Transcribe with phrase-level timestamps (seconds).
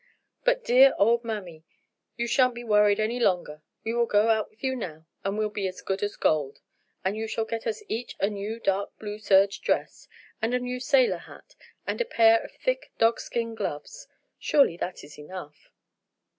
[0.43, 1.63] But, dear old mammy,
[2.17, 5.51] you shan't be worried any longer; we will go out with you now, and we'll
[5.51, 6.59] be as good as gold,
[7.05, 10.07] and you shall get us each a new dark blue serge dress
[10.41, 11.53] and a new sailor hat,
[11.85, 14.07] and a pair of thick dogskin gloves.
[14.39, 15.69] Surely that is enough."